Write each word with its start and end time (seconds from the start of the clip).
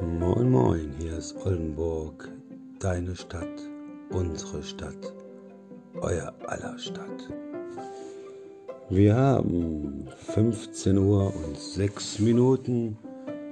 Moin 0.00 0.50
Moin, 0.50 0.94
hier 0.98 1.18
ist 1.18 1.36
Oldenburg, 1.44 2.30
deine 2.78 3.14
Stadt, 3.14 3.60
unsere 4.10 4.62
Stadt, 4.62 5.12
euer 6.00 6.32
aller 6.46 6.78
Stadt. 6.78 7.28
Wir 8.90 9.14
haben 9.16 10.08
15 10.34 10.98
Uhr 10.98 11.32
und 11.34 11.58
6 11.58 12.18
Minuten. 12.18 12.98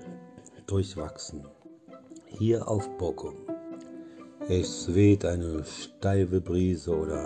durchwachsen. 0.66 1.46
Hier 2.26 2.68
auf 2.68 2.88
Bochum. 2.98 3.45
Es 4.48 4.94
weht 4.94 5.24
eine 5.24 5.64
steife 5.64 6.40
Brise 6.40 6.96
oder 6.96 7.20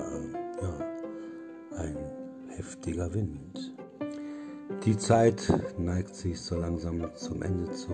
ja, 0.62 1.76
ein 1.76 1.96
heftiger 2.48 3.12
Wind. 3.12 3.74
Die 4.86 4.96
Zeit 4.96 5.52
neigt 5.76 6.16
sich 6.16 6.40
so 6.40 6.56
langsam 6.56 7.14
zum 7.16 7.42
Ende 7.42 7.70
zu. 7.72 7.90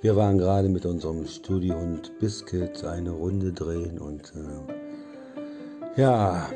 Wir 0.00 0.16
waren 0.16 0.36
gerade 0.36 0.68
mit 0.68 0.84
unserem 0.84 1.24
Studiohund 1.26 2.18
Biscuit 2.18 2.82
eine 2.82 3.12
Runde 3.12 3.52
drehen 3.52 4.00
und 4.00 4.32
äh, 4.34 6.00
ja, 6.00 6.50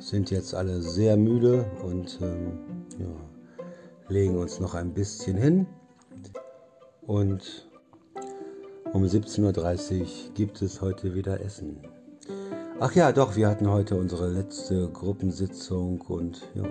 sind 0.00 0.30
jetzt 0.30 0.54
alle 0.54 0.82
sehr 0.82 1.16
müde 1.16 1.64
und 1.82 2.20
äh, 2.20 3.02
ja, 3.02 3.16
legen 4.08 4.36
uns 4.36 4.60
noch 4.60 4.74
ein 4.74 4.92
bisschen 4.92 5.38
hin. 5.38 5.66
Und 7.06 7.71
um 8.92 9.04
17.30 9.04 10.00
Uhr 10.00 10.06
gibt 10.34 10.60
es 10.62 10.80
heute 10.80 11.14
wieder 11.14 11.40
Essen. 11.40 11.78
Ach 12.80 12.92
ja, 12.94 13.12
doch, 13.12 13.36
wir 13.36 13.48
hatten 13.48 13.70
heute 13.70 13.94
unsere 13.96 14.28
letzte 14.28 14.88
Gruppensitzung 14.88 16.00
und 16.02 16.42
ja, 16.54 16.68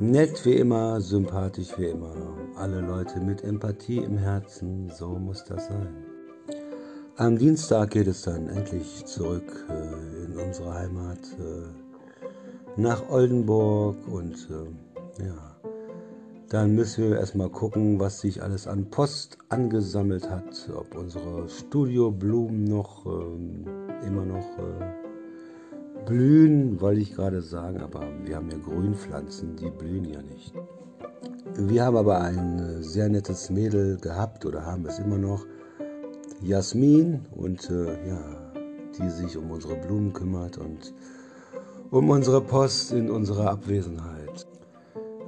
nett 0.00 0.44
wie 0.44 0.54
immer, 0.54 1.00
sympathisch 1.00 1.78
wie 1.78 1.86
immer. 1.86 2.14
Alle 2.56 2.80
Leute 2.80 3.20
mit 3.20 3.44
Empathie 3.44 3.98
im 3.98 4.18
Herzen, 4.18 4.90
so 4.90 5.10
muss 5.10 5.44
das 5.44 5.66
sein. 5.66 5.88
Am 7.16 7.36
Dienstag 7.36 7.90
geht 7.90 8.06
es 8.06 8.22
dann 8.22 8.48
endlich 8.48 9.04
zurück 9.04 9.66
äh, 9.68 10.24
in 10.24 10.38
unsere 10.38 10.72
Heimat 10.72 11.18
äh, 11.38 12.80
nach 12.80 13.08
Oldenburg 13.08 13.96
und 14.08 14.34
äh, 14.50 15.24
ja, 15.26 15.57
dann 16.48 16.74
müssen 16.74 17.10
wir 17.10 17.18
erstmal 17.18 17.50
gucken, 17.50 18.00
was 18.00 18.20
sich 18.20 18.42
alles 18.42 18.66
an 18.66 18.88
Post 18.88 19.36
angesammelt 19.50 20.30
hat. 20.30 20.70
Ob 20.74 20.96
unsere 20.96 21.48
Studioblumen 21.48 22.64
noch 22.64 23.04
äh, 23.04 24.06
immer 24.06 24.24
noch 24.24 24.58
äh, 24.58 26.04
blühen, 26.06 26.80
wollte 26.80 27.02
ich 27.02 27.14
gerade 27.14 27.42
sagen, 27.42 27.80
aber 27.82 28.02
wir 28.24 28.36
haben 28.36 28.50
ja 28.50 28.56
Grünpflanzen, 28.56 29.56
die 29.56 29.70
blühen 29.70 30.06
ja 30.06 30.22
nicht. 30.22 30.54
Wir 31.54 31.84
haben 31.84 31.96
aber 31.96 32.22
ein 32.22 32.58
äh, 32.58 32.82
sehr 32.82 33.10
nettes 33.10 33.50
Mädel 33.50 33.98
gehabt 33.98 34.46
oder 34.46 34.64
haben 34.64 34.86
es 34.86 34.98
immer 34.98 35.18
noch, 35.18 35.44
Jasmin, 36.40 37.26
und 37.32 37.68
äh, 37.68 38.08
ja, 38.08 38.20
die 38.98 39.10
sich 39.10 39.36
um 39.36 39.50
unsere 39.50 39.76
Blumen 39.76 40.14
kümmert 40.14 40.56
und 40.56 40.94
um 41.90 42.08
unsere 42.08 42.40
Post 42.40 42.92
in 42.92 43.10
unserer 43.10 43.50
Abwesenheit. 43.50 44.46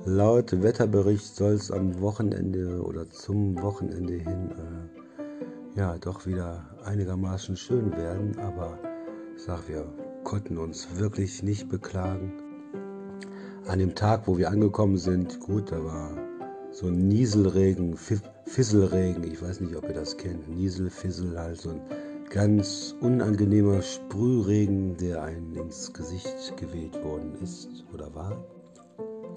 Laut 0.07 0.63
Wetterbericht 0.63 1.37
soll 1.37 1.53
es 1.53 1.71
am 1.71 2.01
Wochenende 2.01 2.83
oder 2.83 3.11
zum 3.11 3.61
Wochenende 3.61 4.15
hin 4.15 4.51
äh, 4.51 5.79
ja 5.79 5.99
doch 5.99 6.27
wieder 6.27 6.65
einigermaßen 6.87 7.55
schön 7.55 7.93
werden, 7.93 8.39
aber 8.39 8.79
ich 9.37 9.43
sag, 9.43 9.69
wir 9.69 9.85
konnten 10.25 10.57
uns 10.57 10.89
wirklich 10.99 11.43
nicht 11.43 11.69
beklagen. 11.69 12.33
An 13.67 13.79
dem 13.79 13.95
Tag, 13.95 14.27
wo 14.27 14.39
wir 14.39 14.49
angekommen 14.49 14.97
sind, 14.97 15.39
gut, 15.39 15.71
da 15.71 15.85
war 15.85 16.17
so 16.71 16.87
ein 16.87 17.09
Nieselregen, 17.09 17.95
Fisselregen, 18.47 19.23
ich 19.25 19.43
weiß 19.43 19.61
nicht, 19.61 19.77
ob 19.77 19.87
ihr 19.87 19.95
das 19.95 20.17
kennt, 20.17 20.49
Niesel, 20.49 20.89
Fissel, 20.89 21.39
halt 21.39 21.61
so 21.61 21.71
ein 21.71 21.81
ganz 22.31 22.97
unangenehmer 23.03 23.83
Sprühregen, 23.83 24.97
der 24.97 25.23
einem 25.23 25.55
ins 25.57 25.93
Gesicht 25.93 26.57
geweht 26.57 26.95
worden 27.05 27.35
ist 27.43 27.85
oder 27.93 28.15
war. 28.15 28.43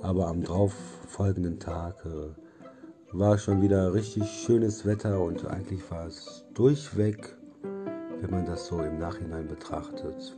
Aber 0.03 0.27
am 0.27 0.43
darauf 0.43 0.73
folgenden 1.07 1.59
Tag 1.59 1.95
äh, 2.05 3.17
war 3.17 3.37
schon 3.37 3.61
wieder 3.61 3.93
richtig 3.93 4.29
schönes 4.29 4.85
Wetter 4.85 5.21
und 5.21 5.47
eigentlich 5.47 5.89
war 5.89 6.07
es 6.07 6.43
durchweg, 6.53 7.37
wenn 8.19 8.29
man 8.29 8.45
das 8.45 8.67
so 8.67 8.81
im 8.81 8.99
Nachhinein 8.99 9.47
betrachtet, 9.47 10.35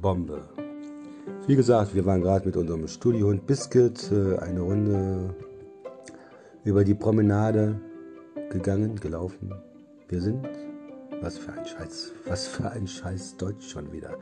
Bombe. 0.00 0.44
Wie 1.48 1.56
gesagt, 1.56 1.92
wir 1.96 2.06
waren 2.06 2.22
gerade 2.22 2.46
mit 2.46 2.56
unserem 2.56 2.86
Studiohund 2.86 3.48
Biscuit 3.48 4.12
äh, 4.12 4.38
eine 4.38 4.60
Runde 4.60 5.34
über 6.62 6.84
die 6.84 6.94
Promenade 6.94 7.80
gegangen, 8.48 8.94
gelaufen. 8.94 9.52
Wir 10.08 10.20
sind, 10.20 10.48
was 11.20 11.36
für 11.36 11.52
ein 11.52 11.66
Scheiß, 11.66 12.12
was 12.26 12.46
für 12.46 12.70
ein 12.70 12.86
Scheiß 12.86 13.36
Deutsch 13.38 13.68
schon 13.68 13.90
wieder. 13.92 14.16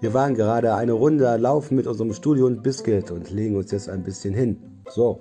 Wir 0.00 0.14
waren 0.14 0.34
gerade 0.34 0.74
eine 0.74 0.92
Runde 0.92 1.36
laufen 1.36 1.74
mit 1.74 1.88
unserem 1.88 2.12
Studio 2.12 2.46
und 2.46 2.62
Biscuit 2.62 3.10
und 3.10 3.30
legen 3.30 3.56
uns 3.56 3.72
jetzt 3.72 3.88
ein 3.88 4.04
bisschen 4.04 4.32
hin. 4.32 4.56
So, 4.90 5.20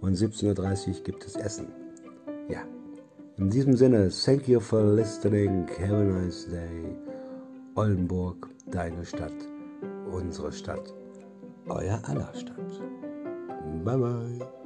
und 0.00 0.14
17.30 0.14 0.88
Uhr 0.88 0.94
gibt 1.02 1.24
es 1.24 1.34
Essen. 1.36 1.68
Ja, 2.48 2.60
in 3.38 3.48
diesem 3.48 3.74
Sinne, 3.74 4.10
thank 4.10 4.46
you 4.48 4.60
for 4.60 4.82
listening. 4.82 5.66
Have 5.80 5.96
a 5.96 6.04
nice 6.04 6.46
day. 6.46 6.96
Oldenburg, 7.74 8.48
deine 8.70 9.04
Stadt, 9.04 9.34
unsere 10.10 10.52
Stadt, 10.52 10.94
euer 11.68 12.00
aller 12.04 12.32
Stadt. 12.34 12.82
Bye 13.84 13.96
bye. 13.96 14.65